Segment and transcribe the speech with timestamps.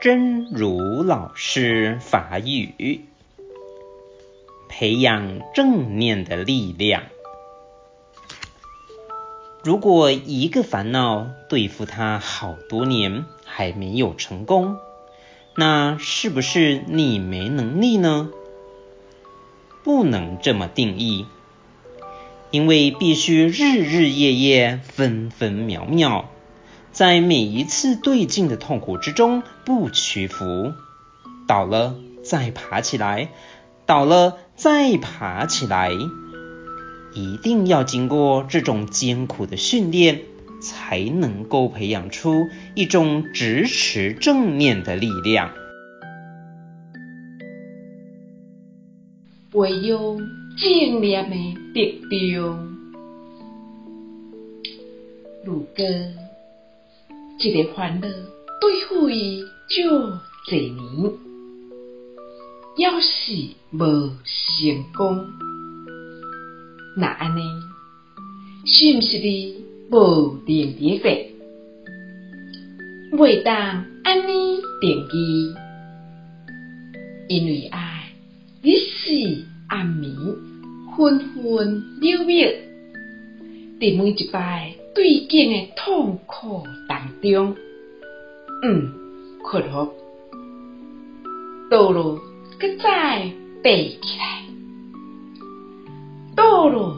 [0.00, 3.00] 真如老师法语，
[4.68, 7.04] 培养正念的力量。
[9.64, 14.76] 如果一个烦恼对付他好多年还没有成功，
[15.56, 18.30] 那是不是你没能力呢？
[19.82, 21.26] 不能这么定义，
[22.50, 26.28] 因为必须日日夜夜、分分秒秒。
[26.96, 30.72] 在每一次对境的痛苦之中不屈服，
[31.46, 33.28] 倒了再爬起来，
[33.84, 35.92] 倒了再爬起来，
[37.12, 40.22] 一定要经过这种艰苦的训练，
[40.62, 45.50] 才能够培养出一种支持正面的力量。
[49.52, 49.98] 培养
[50.56, 51.36] 正念的
[51.74, 52.78] 力量，
[55.44, 55.84] 如果。
[57.38, 58.08] 一个烦恼
[58.60, 59.82] 对付伊足
[60.48, 61.12] 侪年，
[62.78, 63.32] 犹是
[63.72, 65.26] 无成功，
[66.96, 67.42] 那安尼
[68.64, 71.10] 是毋是你无能力的？
[73.12, 75.54] 袂当安尼定义，
[77.28, 78.14] 因为爱
[78.62, 79.44] 日思夜
[80.00, 80.16] 眠，
[80.96, 82.48] 分分秒秒，
[83.78, 84.74] 伫每一摆。
[84.96, 87.54] 对境的痛苦当中，
[88.62, 88.94] 嗯，
[89.44, 89.92] 克服，
[91.70, 92.18] 道路
[92.58, 93.30] 搁再
[93.62, 94.44] 爬起来，
[96.34, 96.94] 道路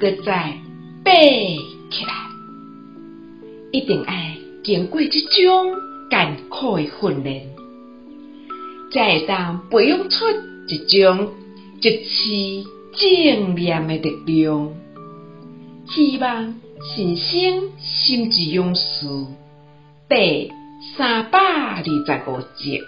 [0.00, 0.58] 搁再
[1.04, 2.14] 爬起来，
[3.72, 4.06] 一定要
[4.64, 5.74] 经过这种
[6.10, 7.46] 艰苦的训练，
[8.90, 10.24] 才会当培养出
[10.66, 11.28] 一种
[11.82, 14.72] 一次正面的力量，
[15.90, 16.63] 希望。
[16.84, 19.06] 新生心之勇士
[20.06, 20.52] 第
[20.98, 21.90] 三百二十
[22.30, 22.78] 五集。